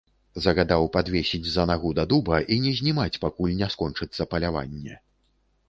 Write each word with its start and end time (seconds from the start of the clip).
Загадаў 0.43 0.87
падвесіць 0.95 1.51
за 1.57 1.65
нагу 1.73 1.91
да 1.99 2.07
дуба 2.15 2.41
і 2.57 2.59
не 2.65 2.73
знімаць, 2.81 3.21
пакуль 3.27 3.55
не 3.63 3.71
скончыцца 3.77 4.31
паляванне. 4.35 5.01